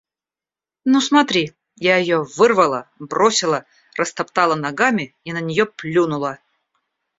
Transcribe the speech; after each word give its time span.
Ну, 0.83 0.99
смотри: 0.99 1.53
я 1.75 1.97
ее 1.97 2.23
вырвала, 2.23 2.89
бросила, 2.97 3.65
растоптала 3.95 4.55
ногами 4.55 5.13
и 5.25 5.31
на 5.31 5.41
нее 5.41 5.67
плюнула. 5.67 6.39